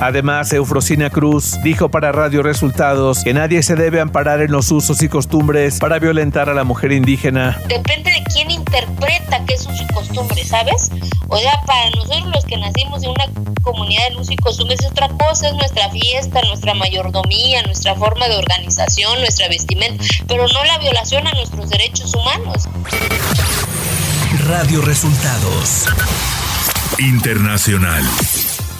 Además, 0.00 0.52
Eufrosina 0.52 1.10
Cruz 1.10 1.58
dijo 1.64 1.88
para 1.88 2.12
Radio 2.12 2.44
Resultados 2.44 3.24
que 3.24 3.34
nadie 3.34 3.62
se 3.64 3.74
debe 3.74 4.00
amparar 4.00 4.40
en 4.40 4.52
los 4.52 4.70
usos 4.70 5.02
y 5.02 5.08
costumbres 5.08 5.80
para 5.80 5.98
violentar 5.98 6.48
a 6.48 6.54
la 6.54 6.62
mujer 6.62 6.92
indígena. 6.92 7.60
Depende 7.66 8.12
de 8.12 8.22
quién 8.32 8.51
interpreta 8.72 9.44
qué 9.46 9.54
es 9.54 9.66
uso 9.66 9.82
y 9.82 9.92
costumbre, 9.92 10.44
¿sabes? 10.44 10.90
O 11.28 11.38
sea, 11.38 11.60
para 11.66 11.90
nosotros 11.90 12.26
los 12.34 12.44
que 12.44 12.56
nacimos 12.56 13.02
en 13.02 13.10
una 13.10 13.26
comunidad 13.62 14.10
de 14.10 14.16
uso 14.16 14.32
y 14.32 14.36
costumbres 14.36 14.80
es 14.80 14.86
otra 14.86 15.08
cosa, 15.08 15.48
es 15.48 15.54
nuestra 15.54 15.90
fiesta, 15.90 16.40
nuestra 16.48 16.74
mayordomía, 16.74 17.62
nuestra 17.62 17.94
forma 17.94 18.28
de 18.28 18.36
organización, 18.36 19.20
nuestra 19.20 19.48
vestimenta, 19.48 20.02
pero 20.26 20.46
no 20.48 20.64
la 20.64 20.78
violación 20.78 21.26
a 21.26 21.32
nuestros 21.32 21.68
derechos 21.68 22.14
humanos. 22.14 22.68
Radio 24.46 24.80
Resultados 24.80 25.86
Internacional. 26.98 28.02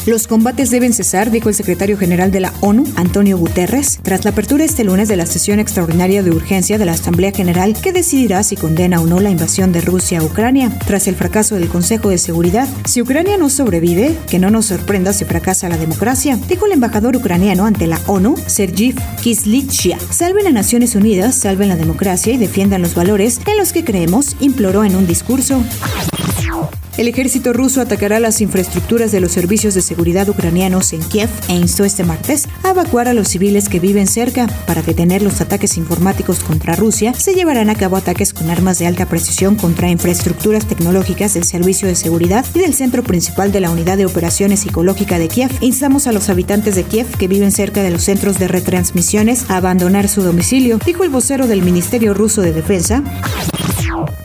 Los 0.05 0.27
combates 0.27 0.71
deben 0.71 0.93
cesar, 0.93 1.31
dijo 1.31 1.49
el 1.49 1.55
secretario 1.55 1.97
general 1.97 2.33
de 2.33 2.41
la 2.41 2.53
ONU, 2.61 2.85
Antonio 2.97 3.39
Guterres, 3.39 4.01
tras 4.03 4.25
la 4.25 4.33
apertura 4.33 4.65
este 4.65 4.83
lunes 4.83 5.07
de 5.07 5.17
la 5.17 5.27
sesión 5.27 5.61
extraordinaria 5.61 6.25
de 6.25 6.31
urgencia 6.33 6.77
de 6.77 6.85
la 6.85 6.93
Asamblea 6.93 7.31
General 7.31 7.77
que 7.81 7.93
decidirá 7.93 8.43
si 8.43 8.57
condena 8.57 9.01
o 9.01 9.07
no 9.07 9.21
la 9.21 9.31
invasión 9.31 9.71
de 9.71 9.81
Rusia 9.81 10.19
a 10.19 10.25
Ucrania. 10.25 10.77
Tras 10.89 11.07
el 11.07 11.15
fracaso 11.15 11.55
del 11.55 11.69
Consejo 11.69 12.09
de 12.09 12.19
Seguridad, 12.19 12.67
si 12.85 13.01
Ucrania 13.01 13.37
no 13.37 13.49
sobrevive, 13.49 14.17
que 14.29 14.41
no 14.41 14.51
nos 14.51 14.67
sorprenda 14.67 15.13
si 15.13 15.25
fracasa 15.25 15.69
la 15.69 15.79
democracia, 15.79 16.37
dijo 16.49 16.67
el 16.67 16.73
embajador 16.73 17.17
ucraniano 17.17 17.65
ante 17.65 17.87
la 17.87 18.01
ONU, 18.09 18.35
Sergei 18.49 18.97
Kislytsia. 19.23 20.01
Salven 20.11 20.49
a 20.49 20.51
Naciones 20.51 20.97
Unidas, 20.97 21.37
salven 21.37 21.69
la 21.69 21.77
democracia 21.77 22.33
y 22.33 22.39
defiendan 22.39 22.83
los 22.83 22.97
valores 22.97 23.41
en 23.47 23.57
los 23.57 23.73
que 23.73 23.85
creemos, 23.85 24.35
imploró 24.41 24.83
en 24.85 24.97
un 24.97 25.07
discurso. 25.07 25.63
El 26.99 27.09
ejército 27.09 27.55
ruso 27.55 27.81
atacará 27.81 28.21
las 28.21 28.43
infraestructuras 28.43 29.13
de 29.13 29.21
los 29.21 29.33
servicios 29.33 29.73
de 29.75 29.81
seguridad 29.81 30.29
ucranianos 30.29 30.93
en 30.93 31.01
Kiev 31.01 31.31
e 31.49 31.55
instó 31.55 31.85
este 31.85 32.05
martes 32.05 32.49
a 32.63 32.71
evacuar 32.71 33.09
a 33.09 33.15
los 33.15 33.29
civiles 33.29 33.71
que 33.71 33.81
viven 33.81 34.07
cerca. 34.07 34.47
Para 34.67 34.83
detener 34.83 35.23
los 35.23 35.41
ataques 35.41 35.79
informáticos 35.79 36.41
contra 36.41 36.77
Rusia, 36.77 37.15
se 37.15 37.35
llevarán 37.35 37.71
a 37.71 37.77
cabo 37.77 37.97
ataques 37.97 38.35
con 38.35 38.51
armas 38.51 38.79
de 38.79 38.87
alta 38.87 39.07
precisión 39.07 39.57
contra 39.57 39.89
infraestructuras 39.89 40.67
tecnológicas 40.67 41.33
del 41.33 41.45
Servicio 41.45 41.89
de 41.89 41.95
Seguridad 41.95 42.45
y 42.55 42.59
del 42.59 42.75
centro 42.75 43.03
principal 43.03 43.53
de 43.53 43.61
la 43.61 43.71
Unidad 43.71 43.97
de 43.97 44.05
Operaciones 44.05 44.61
Psicológica 44.61 45.19
de 45.19 45.29
Kiev. 45.29 45.51
Instamos 45.63 46.07
a 46.07 46.13
los 46.13 46.29
habitantes 46.29 46.75
de 46.75 46.85
Kiev 46.85 47.07
que 47.17 47.27
viven 47.27 47.53
cerca 47.53 47.83
de 47.83 47.91
los 47.91 48.03
centros 48.03 48.39
de 48.39 48.49
retransmisiones 48.49 49.49
a 49.49 49.57
abandonar 49.57 50.09
su 50.09 50.21
domicilio, 50.23 50.79
dijo 50.85 51.05
el 51.05 51.11
vocero 51.11 51.47
del 51.47 51.63
Ministerio 51.63 52.13
Ruso 52.13 52.43
de 52.43 52.53
Defensa. 52.53 53.03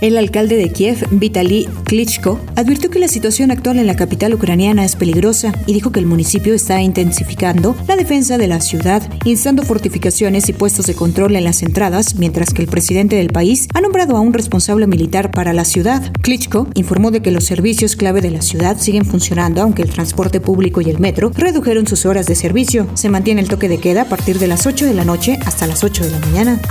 El 0.01 0.17
alcalde 0.17 0.55
de 0.57 0.71
Kiev, 0.71 1.07
Vitaly 1.11 1.67
Klitschko, 1.85 2.39
advirtió 2.55 2.89
que 2.89 2.99
la 2.99 3.07
situación 3.07 3.51
actual 3.51 3.79
en 3.79 3.87
la 3.87 3.95
capital 3.95 4.33
ucraniana 4.33 4.85
es 4.85 4.95
peligrosa 4.95 5.51
y 5.65 5.73
dijo 5.73 5.91
que 5.91 5.99
el 5.99 6.05
municipio 6.05 6.53
está 6.53 6.81
intensificando 6.81 7.75
la 7.87 7.95
defensa 7.95 8.37
de 8.37 8.47
la 8.47 8.61
ciudad, 8.61 9.01
instando 9.25 9.63
fortificaciones 9.63 10.49
y 10.49 10.53
puestos 10.53 10.85
de 10.87 10.95
control 10.95 11.35
en 11.35 11.43
las 11.43 11.63
entradas, 11.63 12.15
mientras 12.15 12.53
que 12.53 12.61
el 12.61 12.67
presidente 12.67 13.15
del 13.15 13.29
país 13.29 13.67
ha 13.73 13.81
nombrado 13.81 14.17
a 14.17 14.21
un 14.21 14.33
responsable 14.33 14.87
militar 14.87 15.31
para 15.31 15.53
la 15.53 15.65
ciudad. 15.65 16.11
Klitschko 16.21 16.67
informó 16.75 17.11
de 17.11 17.21
que 17.21 17.31
los 17.31 17.45
servicios 17.45 17.95
clave 17.95 18.21
de 18.21 18.31
la 18.31 18.41
ciudad 18.41 18.77
siguen 18.77 19.05
funcionando, 19.05 19.61
aunque 19.61 19.81
el 19.81 19.89
transporte 19.89 20.39
público 20.39 20.81
y 20.81 20.89
el 20.89 20.99
metro 20.99 21.31
redujeron 21.35 21.87
sus 21.87 22.05
horas 22.05 22.25
de 22.25 22.35
servicio. 22.35 22.87
Se 22.93 23.09
mantiene 23.09 23.41
el 23.41 23.49
toque 23.49 23.69
de 23.69 23.79
queda 23.79 24.03
a 24.03 24.09
partir 24.09 24.39
de 24.39 24.47
las 24.47 24.65
8 24.67 24.85
de 24.85 24.93
la 24.93 25.05
noche 25.05 25.39
hasta 25.45 25.67
las 25.67 25.83
8 25.83 26.03
de 26.05 26.11
la 26.11 26.19
mañana. 26.19 26.61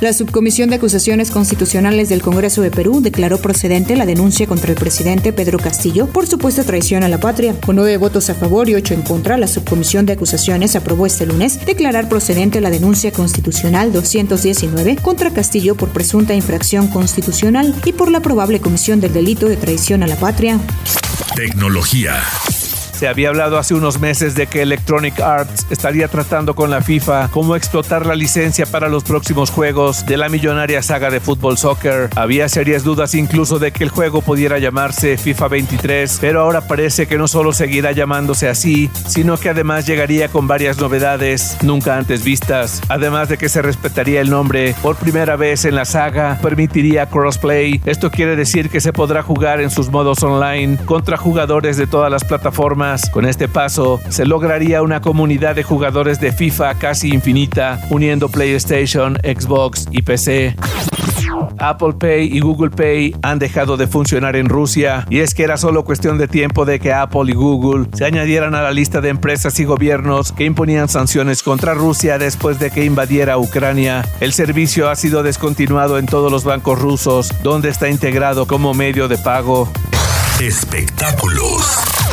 La 0.00 0.12
Subcomisión 0.12 0.70
de 0.70 0.76
Acusaciones 0.76 1.32
Constitucionales 1.32 2.08
del 2.08 2.22
Congreso 2.22 2.62
de 2.62 2.70
Perú 2.70 3.00
declaró 3.00 3.38
procedente 3.38 3.96
la 3.96 4.06
denuncia 4.06 4.46
contra 4.46 4.70
el 4.70 4.78
presidente 4.78 5.32
Pedro 5.32 5.58
Castillo 5.58 6.06
por 6.06 6.28
supuesta 6.28 6.62
traición 6.62 7.02
a 7.02 7.08
la 7.08 7.18
patria. 7.18 7.56
Con 7.66 7.74
nueve 7.74 7.96
votos 7.96 8.30
a 8.30 8.36
favor 8.36 8.68
y 8.68 8.76
ocho 8.76 8.94
en 8.94 9.02
contra, 9.02 9.36
la 9.36 9.48
Subcomisión 9.48 10.06
de 10.06 10.12
Acusaciones 10.12 10.76
aprobó 10.76 11.04
este 11.04 11.26
lunes 11.26 11.66
declarar 11.66 12.08
procedente 12.08 12.60
la 12.60 12.70
denuncia 12.70 13.10
constitucional 13.10 13.92
219 13.92 14.96
contra 15.02 15.32
Castillo 15.32 15.74
por 15.74 15.88
presunta 15.88 16.32
infracción 16.32 16.86
constitucional 16.86 17.74
y 17.84 17.92
por 17.92 18.12
la 18.12 18.20
probable 18.20 18.60
comisión 18.60 19.00
del 19.00 19.12
delito 19.12 19.48
de 19.48 19.56
traición 19.56 20.04
a 20.04 20.06
la 20.06 20.16
patria. 20.16 20.60
Tecnología. 21.34 22.22
Se 22.98 23.06
había 23.06 23.28
hablado 23.28 23.58
hace 23.58 23.74
unos 23.74 24.00
meses 24.00 24.34
de 24.34 24.48
que 24.48 24.60
Electronic 24.60 25.20
Arts 25.20 25.68
estaría 25.70 26.08
tratando 26.08 26.56
con 26.56 26.68
la 26.68 26.82
FIFA 26.82 27.28
cómo 27.28 27.54
explotar 27.54 28.04
la 28.04 28.16
licencia 28.16 28.66
para 28.66 28.88
los 28.88 29.04
próximos 29.04 29.50
juegos 29.50 30.04
de 30.04 30.16
la 30.16 30.28
millonaria 30.28 30.82
saga 30.82 31.08
de 31.08 31.20
fútbol 31.20 31.58
soccer. 31.58 32.10
Había 32.16 32.48
serias 32.48 32.82
dudas 32.82 33.14
incluso 33.14 33.60
de 33.60 33.70
que 33.70 33.84
el 33.84 33.90
juego 33.90 34.20
pudiera 34.20 34.58
llamarse 34.58 35.16
FIFA 35.16 35.46
23, 35.46 36.18
pero 36.20 36.40
ahora 36.40 36.66
parece 36.66 37.06
que 37.06 37.18
no 37.18 37.28
solo 37.28 37.52
seguirá 37.52 37.92
llamándose 37.92 38.48
así, 38.48 38.90
sino 39.06 39.36
que 39.36 39.50
además 39.50 39.86
llegaría 39.86 40.26
con 40.26 40.48
varias 40.48 40.80
novedades 40.80 41.56
nunca 41.62 41.98
antes 41.98 42.24
vistas. 42.24 42.82
Además 42.88 43.28
de 43.28 43.38
que 43.38 43.48
se 43.48 43.62
respetaría 43.62 44.20
el 44.20 44.28
nombre 44.28 44.74
por 44.82 44.96
primera 44.96 45.36
vez 45.36 45.64
en 45.66 45.76
la 45.76 45.84
saga, 45.84 46.36
permitiría 46.42 47.06
crossplay. 47.06 47.80
Esto 47.86 48.10
quiere 48.10 48.34
decir 48.34 48.70
que 48.70 48.80
se 48.80 48.92
podrá 48.92 49.22
jugar 49.22 49.60
en 49.60 49.70
sus 49.70 49.88
modos 49.88 50.24
online 50.24 50.78
contra 50.84 51.16
jugadores 51.16 51.76
de 51.76 51.86
todas 51.86 52.10
las 52.10 52.24
plataformas 52.24 52.87
con 53.12 53.26
este 53.26 53.48
paso, 53.48 54.00
se 54.08 54.24
lograría 54.24 54.80
una 54.80 55.02
comunidad 55.02 55.54
de 55.54 55.62
jugadores 55.62 56.20
de 56.20 56.32
FIFA 56.32 56.76
casi 56.76 57.12
infinita, 57.12 57.80
uniendo 57.90 58.30
PlayStation, 58.30 59.18
Xbox 59.22 59.86
y 59.90 60.00
PC. 60.00 60.56
Apple 61.58 61.94
Pay 61.98 62.34
y 62.34 62.40
Google 62.40 62.70
Pay 62.70 63.14
han 63.22 63.38
dejado 63.38 63.76
de 63.76 63.86
funcionar 63.86 64.36
en 64.36 64.48
Rusia 64.48 65.06
y 65.10 65.18
es 65.18 65.34
que 65.34 65.42
era 65.42 65.58
solo 65.58 65.84
cuestión 65.84 66.16
de 66.16 66.28
tiempo 66.28 66.64
de 66.64 66.80
que 66.80 66.94
Apple 66.94 67.24
y 67.26 67.34
Google 67.34 67.88
se 67.92 68.06
añadieran 68.06 68.54
a 68.54 68.62
la 68.62 68.70
lista 68.70 69.02
de 69.02 69.10
empresas 69.10 69.58
y 69.60 69.64
gobiernos 69.64 70.32
que 70.32 70.44
imponían 70.44 70.88
sanciones 70.88 71.42
contra 71.42 71.74
Rusia 71.74 72.18
después 72.18 72.58
de 72.58 72.70
que 72.70 72.84
invadiera 72.84 73.36
Ucrania. 73.36 74.06
El 74.20 74.32
servicio 74.32 74.88
ha 74.88 74.96
sido 74.96 75.22
descontinuado 75.22 75.98
en 75.98 76.06
todos 76.06 76.32
los 76.32 76.44
bancos 76.44 76.78
rusos, 76.78 77.30
donde 77.42 77.68
está 77.68 77.90
integrado 77.90 78.46
como 78.46 78.72
medio 78.72 79.08
de 79.08 79.18
pago. 79.18 79.68
Espectáculos. 80.40 82.07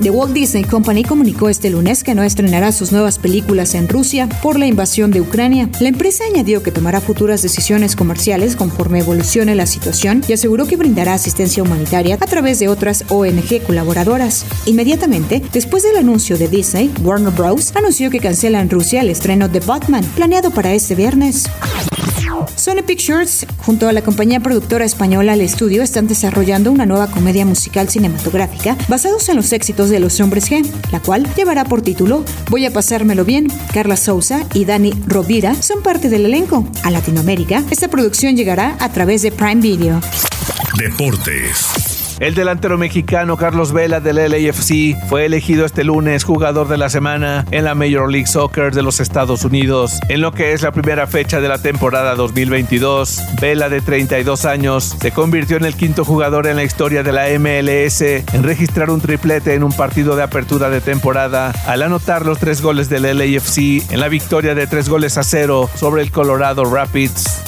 The 0.00 0.10
Walt 0.10 0.32
Disney 0.32 0.62
Company 0.62 1.02
comunicó 1.02 1.48
este 1.48 1.70
lunes 1.70 2.04
que 2.04 2.14
no 2.14 2.22
estrenará 2.22 2.70
sus 2.70 2.92
nuevas 2.92 3.18
películas 3.18 3.74
en 3.74 3.88
Rusia 3.88 4.28
por 4.42 4.56
la 4.56 4.66
invasión 4.66 5.10
de 5.10 5.20
Ucrania. 5.20 5.68
La 5.80 5.88
empresa 5.88 6.22
añadió 6.24 6.62
que 6.62 6.70
tomará 6.70 7.00
futuras 7.00 7.42
decisiones 7.42 7.96
comerciales 7.96 8.54
conforme 8.54 9.00
evolucione 9.00 9.56
la 9.56 9.66
situación 9.66 10.22
y 10.28 10.34
aseguró 10.34 10.68
que 10.68 10.76
brindará 10.76 11.14
asistencia 11.14 11.64
humanitaria 11.64 12.16
a 12.20 12.26
través 12.26 12.60
de 12.60 12.68
otras 12.68 13.06
ONG 13.08 13.60
colaboradoras. 13.66 14.46
Inmediatamente, 14.66 15.42
después 15.52 15.82
del 15.82 15.96
anuncio 15.96 16.38
de 16.38 16.46
Disney, 16.46 16.92
Warner 17.02 17.32
Bros. 17.32 17.74
anunció 17.74 18.08
que 18.08 18.20
cancela 18.20 18.60
en 18.60 18.70
Rusia 18.70 19.00
el 19.00 19.10
estreno 19.10 19.48
de 19.48 19.58
Batman, 19.58 20.04
planeado 20.14 20.52
para 20.52 20.74
este 20.74 20.94
viernes. 20.94 21.48
Sony 22.56 22.82
Pictures, 22.86 23.46
junto 23.58 23.88
a 23.88 23.92
la 23.92 24.02
compañía 24.02 24.40
productora 24.40 24.84
española 24.84 25.34
El 25.34 25.40
Estudio, 25.40 25.82
están 25.82 26.06
desarrollando 26.06 26.72
una 26.72 26.86
nueva 26.86 27.08
comedia 27.08 27.44
musical 27.44 27.88
cinematográfica 27.88 28.76
basados 28.88 29.28
en 29.28 29.36
los 29.36 29.52
éxitos 29.52 29.90
de 29.90 30.00
los 30.00 30.20
hombres 30.20 30.50
G, 30.50 30.64
la 30.92 31.00
cual 31.00 31.26
llevará 31.34 31.64
por 31.64 31.82
título 31.82 32.24
Voy 32.50 32.66
a 32.66 32.72
pasármelo 32.72 33.24
bien. 33.24 33.48
Carla 33.72 33.96
Souza 33.96 34.40
y 34.54 34.64
Dani 34.64 34.92
Rovira 35.06 35.54
son 35.54 35.82
parte 35.82 36.08
del 36.08 36.26
elenco. 36.26 36.66
A 36.82 36.90
Latinoamérica, 36.90 37.64
esta 37.70 37.88
producción 37.88 38.36
llegará 38.36 38.76
a 38.80 38.92
través 38.92 39.22
de 39.22 39.32
Prime 39.32 39.60
Video. 39.60 40.00
Deportes. 40.76 41.87
El 42.20 42.34
delantero 42.34 42.76
mexicano 42.78 43.36
Carlos 43.36 43.72
Vela 43.72 44.00
del 44.00 44.16
LAFC 44.16 44.96
fue 45.08 45.24
elegido 45.24 45.64
este 45.64 45.84
lunes 45.84 46.24
jugador 46.24 46.66
de 46.66 46.76
la 46.76 46.88
semana 46.88 47.44
en 47.52 47.64
la 47.64 47.76
Major 47.76 48.10
League 48.10 48.26
Soccer 48.26 48.74
de 48.74 48.82
los 48.82 48.98
Estados 48.98 49.44
Unidos. 49.44 50.00
En 50.08 50.20
lo 50.20 50.32
que 50.32 50.52
es 50.52 50.62
la 50.62 50.72
primera 50.72 51.06
fecha 51.06 51.40
de 51.40 51.46
la 51.46 51.58
temporada 51.58 52.16
2022, 52.16 53.22
Vela 53.40 53.68
de 53.68 53.80
32 53.80 54.46
años 54.46 54.96
se 55.00 55.12
convirtió 55.12 55.58
en 55.58 55.64
el 55.64 55.76
quinto 55.76 56.04
jugador 56.04 56.48
en 56.48 56.56
la 56.56 56.64
historia 56.64 57.04
de 57.04 57.12
la 57.12 57.28
MLS 57.38 58.00
en 58.00 58.42
registrar 58.42 58.90
un 58.90 59.00
triplete 59.00 59.54
en 59.54 59.62
un 59.62 59.72
partido 59.72 60.16
de 60.16 60.24
apertura 60.24 60.70
de 60.70 60.80
temporada 60.80 61.52
al 61.66 61.82
anotar 61.82 62.26
los 62.26 62.38
tres 62.38 62.60
goles 62.60 62.88
del 62.88 63.02
LAFC 63.02 63.92
en 63.92 64.00
la 64.00 64.08
victoria 64.08 64.56
de 64.56 64.66
tres 64.66 64.88
goles 64.88 65.18
a 65.18 65.22
cero 65.22 65.70
sobre 65.76 66.02
el 66.02 66.10
Colorado 66.10 66.64
Rapids. 66.64 67.44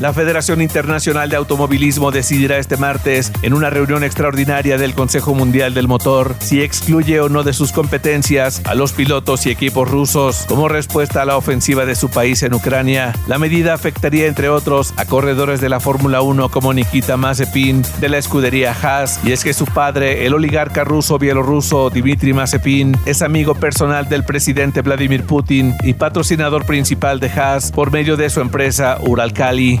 La 0.00 0.12
Federación 0.12 0.62
Internacional 0.62 1.28
de 1.28 1.34
Automovilismo 1.34 2.12
decidirá 2.12 2.58
este 2.58 2.76
martes, 2.76 3.32
en 3.42 3.52
una 3.52 3.68
reunión 3.68 4.04
extraordinaria 4.04 4.78
del 4.78 4.94
Consejo 4.94 5.34
Mundial 5.34 5.74
del 5.74 5.88
Motor, 5.88 6.36
si 6.38 6.62
excluye 6.62 7.18
o 7.20 7.28
no 7.28 7.42
de 7.42 7.52
sus 7.52 7.72
competencias 7.72 8.62
a 8.64 8.76
los 8.76 8.92
pilotos 8.92 9.44
y 9.46 9.50
equipos 9.50 9.90
rusos 9.90 10.44
como 10.46 10.68
respuesta 10.68 11.22
a 11.22 11.24
la 11.24 11.36
ofensiva 11.36 11.84
de 11.84 11.96
su 11.96 12.10
país 12.10 12.44
en 12.44 12.54
Ucrania. 12.54 13.12
La 13.26 13.40
medida 13.40 13.74
afectaría, 13.74 14.28
entre 14.28 14.48
otros, 14.48 14.94
a 14.96 15.04
corredores 15.04 15.60
de 15.60 15.68
la 15.68 15.80
Fórmula 15.80 16.22
1 16.22 16.48
como 16.48 16.72
Nikita 16.72 17.16
Mazepin 17.16 17.82
de 18.00 18.08
la 18.08 18.18
escudería 18.18 18.76
Haas, 18.80 19.18
y 19.24 19.32
es 19.32 19.42
que 19.42 19.52
su 19.52 19.64
padre, 19.64 20.26
el 20.26 20.34
oligarca 20.34 20.84
ruso 20.84 21.18
bielorruso 21.18 21.90
Dmitry 21.90 22.34
Mazepin, 22.34 22.96
es 23.04 23.20
amigo 23.20 23.56
personal 23.56 24.08
del 24.08 24.24
presidente 24.24 24.80
Vladimir 24.80 25.24
Putin 25.24 25.74
y 25.82 25.94
patrocinador 25.94 26.66
principal 26.66 27.18
de 27.18 27.30
Haas 27.30 27.72
por 27.72 27.90
medio 27.90 28.16
de 28.16 28.30
su 28.30 28.40
empresa 28.40 28.98
Uralkali. 29.00 29.80